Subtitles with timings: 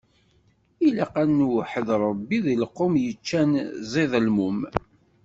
[0.87, 3.51] Ilaq ad nweḥḥed Ṛebbi, deg lqum yeččan
[3.91, 4.59] ẓidelmum.